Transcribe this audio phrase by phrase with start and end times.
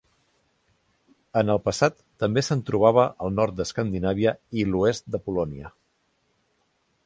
[1.41, 5.75] En el passat també se'n trobava al nord d'Escandinàvia i l'oest de Polònia.